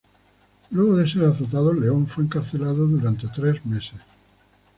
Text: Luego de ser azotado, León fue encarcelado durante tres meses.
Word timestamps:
Luego 0.71 0.95
de 0.97 1.07
ser 1.07 1.25
azotado, 1.25 1.71
León 1.73 2.07
fue 2.07 2.23
encarcelado 2.23 2.87
durante 2.87 3.27
tres 3.27 3.63
meses. 3.67 3.99